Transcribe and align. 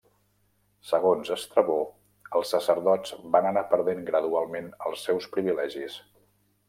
Segons 0.91 1.29
Estrabó, 1.35 1.75
els 2.39 2.53
sacerdots 2.55 3.13
van 3.35 3.49
anar 3.51 3.63
perdent 3.75 4.03
gradualment 4.09 4.73
els 4.89 5.05
seus 5.11 5.29
privilegis. 5.37 6.01